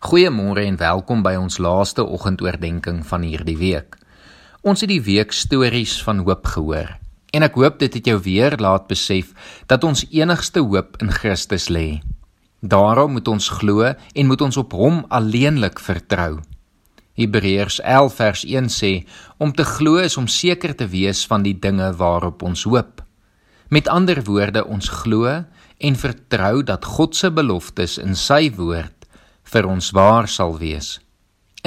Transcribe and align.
Goeiemôre 0.00 0.62
en 0.64 0.78
welkom 0.80 1.20
by 1.20 1.34
ons 1.36 1.58
laaste 1.60 2.00
oggendoordenkings 2.00 3.04
van 3.10 3.20
hierdie 3.20 3.58
week. 3.60 3.98
Ons 4.64 4.80
het 4.80 4.88
die 4.88 5.02
week 5.04 5.34
stories 5.36 5.98
van 6.00 6.22
hoop 6.24 6.46
gehoor 6.54 6.94
en 7.36 7.44
ek 7.44 7.58
hoop 7.60 7.76
dit 7.82 7.98
het 7.98 8.06
jou 8.08 8.14
weer 8.24 8.54
laat 8.56 8.86
besef 8.88 9.34
dat 9.68 9.82
ons 9.84 10.00
enigste 10.08 10.62
hoop 10.64 10.96
in 11.04 11.12
Christus 11.12 11.68
lê. 11.68 12.00
Daarom 12.64 13.12
moet 13.18 13.28
ons 13.28 13.48
glo 13.60 13.90
en 13.92 14.30
moet 14.30 14.44
ons 14.46 14.56
op 14.62 14.72
Hom 14.72 15.02
alleenlik 15.12 15.82
vertrou. 15.84 16.38
Hebreërs 17.20 17.82
11 17.84 18.16
vers 18.22 18.44
1 18.48 18.70
sê 18.72 18.92
om 19.36 19.52
te 19.52 19.66
glo 19.68 20.00
is 20.00 20.16
om 20.16 20.30
seker 20.32 20.72
te 20.72 20.88
wees 20.88 21.26
van 21.28 21.44
die 21.44 21.58
dinge 21.66 21.90
waarop 22.00 22.40
ons 22.40 22.64
hoop. 22.64 23.04
Met 23.68 23.92
ander 23.92 24.24
woorde, 24.24 24.64
ons 24.64 24.88
glo 25.04 25.28
en 25.28 26.00
vertrou 26.06 26.64
dat 26.64 26.88
God 26.88 27.20
se 27.20 27.28
beloftes 27.28 27.98
in 28.00 28.16
sy 28.16 28.48
woord 28.56 28.96
vir 29.50 29.66
ons 29.66 29.90
waar 29.96 30.28
sal 30.28 30.56
wees. 30.58 30.98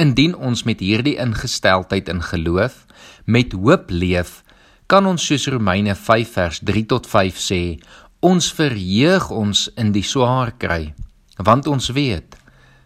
Indien 0.00 0.34
ons 0.34 0.64
met 0.66 0.80
hierdie 0.80 1.16
ingesteldheid 1.22 2.08
in 2.10 2.22
geloof 2.24 2.84
met 3.24 3.52
hoop 3.52 3.92
leef, 3.92 4.42
kan 4.86 5.06
ons 5.06 5.22
soos 5.24 5.46
Romeine 5.52 5.94
5 5.96 6.32
vers 6.36 6.60
3 6.64 6.86
tot 6.90 7.06
5 7.08 7.38
sê, 7.40 7.62
ons 8.24 8.48
verheug 8.56 9.30
ons 9.32 9.68
in 9.80 9.92
die 9.94 10.04
swaar 10.04 10.54
kry, 10.60 10.94
want 11.38 11.68
ons 11.68 11.92
weet 11.96 12.36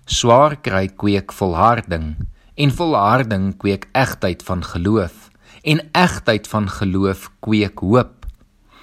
swaar 0.09 0.57
kry 0.65 0.87
kweek 0.89 1.35
volharding 1.37 2.15
en 2.57 2.71
volharding 2.73 3.51
kweek 3.61 3.85
egtheid 3.93 4.41
van 4.47 4.63
geloof 4.65 5.29
en 5.69 5.83
egtheid 5.93 6.49
van 6.49 6.69
geloof 6.69 7.29
kweek 7.45 7.83
hoop. 7.85 8.25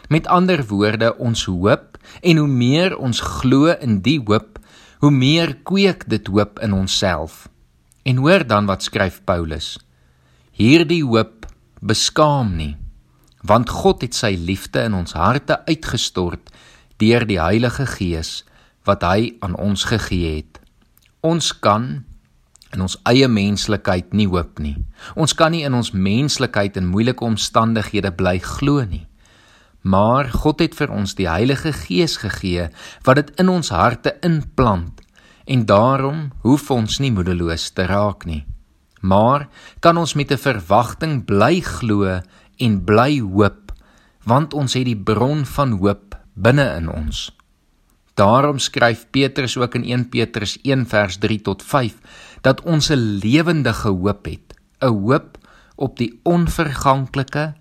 Met 0.09 0.27
ander 0.29 0.61
woorde, 0.69 1.15
ons 1.17 1.47
hoop 1.49 1.97
en 2.21 2.37
hoe 2.37 2.47
meer 2.47 2.93
ons 2.97 3.19
glo 3.41 3.73
in 3.81 4.03
die 4.05 4.19
hoop 4.21 4.59
hoe 5.05 5.13
meer 5.13 5.51
kweek 5.61 6.07
dit 6.09 6.27
hoop 6.33 6.57
in 6.65 6.73
onsself. 6.73 7.43
En 8.09 8.17
hoor 8.17 8.41
dan 8.47 8.65
wat 8.65 8.83
skryf 8.83 9.19
Paulus. 9.23 9.75
Hierdie 10.57 11.03
hoop 11.05 11.45
beskaam 11.77 12.55
nie, 12.57 12.73
want 13.45 13.69
God 13.69 14.01
het 14.01 14.17
sy 14.17 14.31
liefde 14.33 14.81
in 14.87 14.95
ons 14.97 15.13
harte 15.13 15.59
uitgestort 15.69 16.49
deur 16.97 17.27
die 17.29 17.37
Heilige 17.37 17.85
Gees 17.85 18.39
wat 18.89 19.05
hy 19.05 19.35
aan 19.45 19.53
ons 19.61 19.85
gegee 19.91 20.39
het. 20.39 20.57
Ons 21.21 21.51
kan 21.53 22.01
in 22.73 22.81
ons 22.81 22.97
eie 23.05 23.29
menslikheid 23.29 24.09
nie 24.09 24.25
hoop 24.25 24.57
nie. 24.57 24.79
Ons 25.13 25.37
kan 25.37 25.53
nie 25.53 25.67
in 25.69 25.77
ons 25.77 25.93
menslikheid 25.93 26.81
in 26.81 26.89
moeilike 26.89 27.21
omstandighede 27.21 28.09
bly 28.17 28.39
glo 28.41 28.81
nie. 28.89 29.05
Maar 29.85 30.31
God 30.33 30.63
het 30.65 30.73
vir 30.73 30.89
ons 30.89 31.13
die 31.13 31.27
Heilige 31.29 31.69
Gees 31.77 32.17
gegee 32.17 32.69
wat 33.05 33.19
dit 33.19 33.27
in 33.41 33.51
ons 33.53 33.69
harte 33.69 34.15
inplant 34.25 35.03
en 35.45 35.65
daarom 35.69 36.31
hoef 36.41 36.71
ons 36.73 36.97
nie 37.03 37.11
moedeloos 37.13 37.67
te 37.77 37.85
raak 37.85 38.25
nie. 38.25 38.41
Maar 39.05 39.45
kan 39.85 39.97
ons 40.01 40.15
met 40.17 40.31
'n 40.31 40.41
verwagting 40.41 41.25
bly 41.25 41.61
glo 41.61 42.21
en 42.57 42.83
bly 42.83 43.19
hoop 43.21 43.73
want 44.25 44.53
ons 44.53 44.73
het 44.73 44.85
die 44.85 44.97
bron 44.97 45.45
van 45.45 45.77
hoop 45.77 46.17
binne 46.33 46.65
in 46.77 46.89
ons. 46.89 47.29
Daarom 48.15 48.59
skryf 48.59 49.05
Petrus 49.11 49.57
ook 49.57 49.75
in 49.75 49.83
1 49.83 50.09
Petrus 50.09 50.57
1 50.63 50.85
vers 50.87 51.17
3 51.17 51.41
tot 51.41 51.63
5 51.63 51.93
dat 52.41 52.61
ons 52.61 52.89
'n 52.89 53.19
lewendige 53.21 53.89
hoop 53.89 54.25
het, 54.25 54.53
'n 54.81 54.87
hoop 54.87 55.37
op 55.75 55.97
die 55.97 56.19
onverganklike 56.23 57.53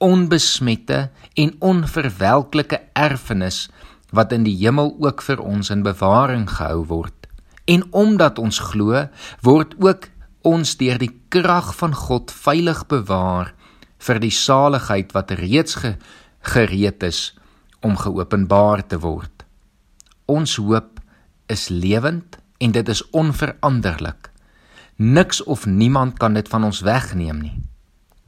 onbesmette 0.00 1.10
en 1.34 1.54
onverwelklike 1.58 2.80
erfenis 2.92 3.68
wat 4.10 4.32
in 4.32 4.46
die 4.46 4.56
hemel 4.58 4.94
ook 4.98 5.22
vir 5.22 5.42
ons 5.44 5.70
in 5.70 5.84
bewaring 5.86 6.48
gehou 6.50 6.84
word. 6.90 7.28
En 7.70 7.84
omdat 7.94 8.40
ons 8.42 8.58
glo, 8.72 9.06
word 9.44 9.76
ook 9.78 10.08
ons 10.42 10.76
deur 10.80 10.98
die 10.98 11.12
krag 11.28 11.74
van 11.76 11.94
God 11.94 12.32
veilig 12.32 12.86
bewaar 12.88 13.52
vir 14.00 14.20
die 14.22 14.32
saligheid 14.32 15.12
wat 15.12 15.36
reeds 15.36 15.76
ge 15.82 15.94
gereed 16.40 17.04
is 17.04 17.34
om 17.84 17.98
geopenbaar 18.00 18.86
te 18.88 18.98
word. 19.04 19.44
Ons 20.24 20.56
hoop 20.56 21.00
is 21.52 21.68
lewend 21.68 22.38
en 22.58 22.72
dit 22.72 22.88
is 22.88 23.02
onveranderlik. 23.10 24.30
Niks 24.96 25.42
of 25.44 25.66
niemand 25.66 26.18
kan 26.18 26.32
dit 26.36 26.48
van 26.48 26.64
ons 26.64 26.80
wegneem 26.80 27.40
nie. 27.40 27.56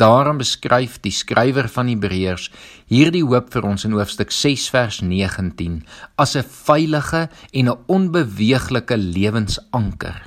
Daarom 0.03 0.41
beskryf 0.41 0.97
die 1.05 1.13
skrywer 1.15 1.69
van 1.71 1.87
Hebreërs 1.87 2.49
hierdie 2.91 3.23
hoop 3.23 3.53
vir 3.55 3.67
ons 3.69 3.85
in 3.87 3.93
hoofstuk 3.95 4.33
6 4.35 4.65
vers 4.75 4.97
19 5.07 5.77
as 6.19 6.35
'n 6.35 6.43
veilige 6.43 7.29
en 7.53 7.69
'n 7.71 7.79
onbeweeglike 7.87 8.97
lewensanker. 8.97 10.27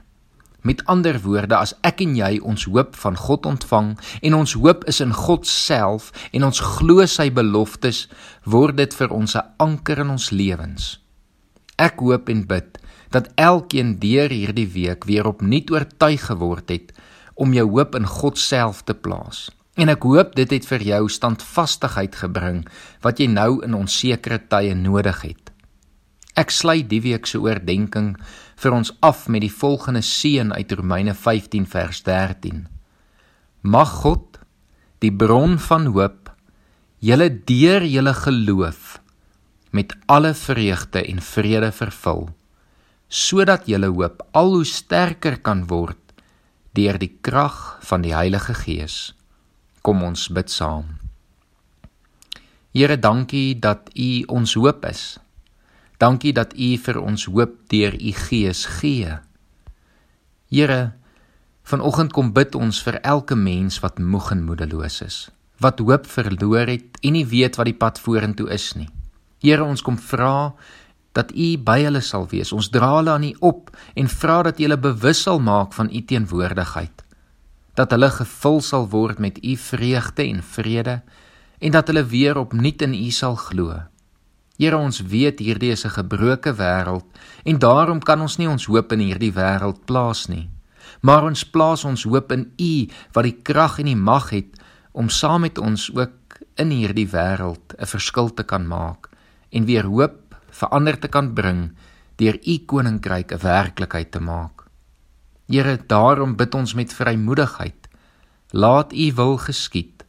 Met 0.62 0.86
ander 0.86 1.20
woorde, 1.20 1.56
as 1.56 1.74
ek 1.84 2.02
en 2.02 2.16
jy 2.16 2.40
ons 2.40 2.64
hoop 2.64 2.96
van 2.96 3.18
God 3.18 3.46
ontvang 3.46 4.00
en 4.22 4.34
ons 4.34 4.54
hoop 4.54 4.86
is 4.88 5.02
in 5.02 5.14
God 5.14 5.48
self 5.48 6.12
en 6.32 6.44
ons 6.44 6.60
glo 6.60 7.06
sy 7.06 7.30
beloftes, 7.30 8.08
word 8.46 8.78
dit 8.78 8.94
vir 8.94 9.10
ons 9.12 9.36
'n 9.36 9.44
anker 9.58 10.00
in 10.00 10.10
ons 10.10 10.30
lewens. 10.30 11.00
Ek 11.78 12.00
hoop 12.00 12.30
en 12.30 12.48
bid 12.48 12.78
dat 13.10 13.30
elkeen 13.36 14.00
deur 14.00 14.30
hierdie 14.30 14.72
week 14.72 15.04
weer 15.04 15.28
opnuut 15.28 15.72
oortuig 15.72 16.22
geword 16.26 16.70
het 16.70 16.94
om 17.34 17.54
jou 17.54 17.70
hoop 17.70 17.96
in 17.96 18.08
God 18.08 18.38
self 18.38 18.82
te 18.84 18.94
plaas. 18.94 19.52
En 19.76 19.92
ek 19.92 20.06
hoop 20.08 20.36
dit 20.40 20.52
het 20.56 20.68
vir 20.70 20.84
jou 20.88 21.02
standvastigheid 21.12 22.16
gebring 22.16 22.62
wat 23.04 23.20
jy 23.20 23.28
nou 23.28 23.60
in 23.66 23.76
onsekere 23.76 24.40
tye 24.52 24.76
nodig 24.76 25.20
het. 25.26 25.52
Ek 26.36 26.52
sluit 26.52 26.88
die 26.92 27.02
week 27.04 27.28
se 27.28 27.40
oordeenking 27.40 28.14
vir 28.60 28.76
ons 28.76 28.92
af 29.04 29.26
met 29.32 29.44
die 29.44 29.52
volgende 29.52 30.04
seën 30.04 30.52
uit 30.52 30.72
Romeine 30.76 31.16
15 31.16 31.68
vers 31.72 32.02
13. 32.04 32.66
Mag 33.64 33.92
God, 34.04 34.40
die 35.00 35.12
bron 35.12 35.58
van 35.60 35.88
hoop, 35.96 36.32
julle 37.00 37.30
deur 37.48 37.84
julle 37.88 38.14
geloof 38.16 39.00
met 39.76 39.92
alle 40.08 40.34
vreugde 40.34 41.04
en 41.04 41.20
vrede 41.20 41.72
vervul, 41.76 42.30
sodat 43.12 43.68
julle 43.68 43.92
hoop 43.92 44.24
al 44.32 44.56
hoe 44.56 44.68
sterker 44.68 45.40
kan 45.44 45.66
word 45.68 46.00
deur 46.76 47.00
die 47.00 47.12
krag 47.24 47.78
van 47.88 48.04
die 48.04 48.16
Heilige 48.16 48.56
Gees. 48.56 49.15
Kom 49.86 50.02
ons 50.02 50.32
bid 50.34 50.50
saam. 50.50 50.96
Here, 52.74 52.96
dankie 52.98 53.54
dat 53.62 53.92
U 53.94 54.24
ons 54.34 54.56
hoop 54.58 54.82
is. 54.90 55.20
Dankie 56.02 56.34
dat 56.34 56.56
U 56.58 56.70
vir 56.88 56.98
ons 56.98 57.28
hoop 57.30 57.54
deur 57.70 57.94
U 57.94 58.14
Gees 58.24 58.64
gee. 58.80 59.14
Here, 60.50 60.80
vanoggend 61.70 62.18
kom 62.18 62.34
bid 62.34 62.58
ons 62.58 62.82
vir 62.82 62.98
elke 63.06 63.38
mens 63.38 63.78
wat 63.86 64.02
moeg 64.02 64.32
en 64.34 64.42
moedeloos 64.50 65.00
is, 65.06 65.20
wat 65.62 65.86
hoop 65.86 66.10
verloor 66.10 66.66
het 66.74 66.98
en 67.06 67.14
nie 67.20 67.26
weet 67.30 67.62
wat 67.62 67.70
die 67.70 67.78
pad 67.78 68.02
vorentoe 68.02 68.50
is 68.58 68.72
nie. 68.74 68.90
Here, 69.46 69.62
ons 69.62 69.86
kom 69.86 70.02
vra 70.02 70.56
dat 71.14 71.30
U 71.30 71.54
by 71.62 71.84
hulle 71.86 72.02
sal 72.02 72.26
wees. 72.34 72.50
Ons 72.58 72.74
dra 72.74 72.96
hulle 72.98 73.14
aan 73.14 73.30
U 73.30 73.34
op 73.54 73.70
en 73.94 74.10
vra 74.10 74.42
dat 74.50 74.58
U 74.58 74.66
hulle 74.66 74.82
bewus 74.82 75.28
sal 75.30 75.38
maak 75.38 75.78
van 75.78 75.94
U 75.94 76.02
teenwoordigheid 76.02 77.05
dat 77.76 77.92
hulle 77.92 78.10
gevul 78.10 78.62
sal 78.64 78.88
word 78.90 79.20
met 79.20 79.40
u 79.44 79.56
vreugde 79.60 80.24
en 80.24 80.42
vrede 80.44 81.02
en 81.60 81.72
dat 81.72 81.88
hulle 81.88 82.06
weer 82.06 82.38
opnuut 82.38 82.82
in 82.82 82.94
u 82.94 83.12
sal 83.12 83.36
glo. 83.36 83.76
Here 84.56 84.78
ons 84.80 85.02
weet 85.04 85.40
hierdie 85.44 85.72
is 85.72 85.86
'n 85.86 85.98
gebroke 86.00 86.54
wêreld 86.56 87.06
en 87.44 87.60
daarom 87.60 88.00
kan 88.00 88.22
ons 88.22 88.38
nie 88.38 88.48
ons 88.48 88.66
hoop 88.66 88.92
in 88.92 89.00
hierdie 89.00 89.34
wêreld 89.34 89.86
plaas 89.86 90.28
nie. 90.28 90.50
Maar 91.02 91.24
ons 91.24 91.44
plaas 91.44 91.84
ons 91.86 92.04
hoop 92.04 92.32
in 92.32 92.52
u 92.58 92.88
wat 93.14 93.24
die 93.24 93.38
krag 93.44 93.80
en 93.80 93.86
die 93.86 93.96
mag 93.96 94.30
het 94.30 94.56
om 94.92 95.10
saam 95.10 95.42
met 95.42 95.58
ons 95.58 95.92
ook 95.96 96.40
in 96.56 96.70
hierdie 96.70 97.10
wêreld 97.12 97.76
'n 97.78 97.86
verskil 97.86 98.34
te 98.34 98.44
kan 98.44 98.68
maak 98.68 99.10
en 99.52 99.66
weer 99.66 99.84
hoop 99.84 100.36
verander 100.50 101.00
te 101.00 101.08
kan 101.08 101.34
bring 101.34 101.76
deur 102.16 102.38
u 102.48 102.56
koninkryk 102.66 103.32
'n 103.32 103.42
werklikheid 103.42 104.12
te 104.12 104.20
maak. 104.20 104.55
Here, 105.48 105.78
daarom 105.88 106.36
bid 106.36 106.56
ons 106.56 106.74
met 106.74 106.94
vrymoedigheid. 106.94 107.90
Laat 108.50 108.94
U 108.94 109.14
wil 109.14 109.38
geskied. 109.38 110.06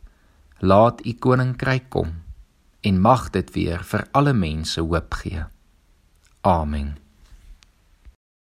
Laat 0.59 1.05
U 1.07 1.13
koninkryk 1.13 1.91
kom 1.93 2.23
en 2.87 3.01
mag 3.01 3.31
dit 3.35 3.51
weer 3.51 3.83
vir 3.83 4.07
alle 4.15 4.33
mense 4.33 4.81
hoop 4.81 5.15
gee. 5.19 5.43
Amen. 6.47 6.97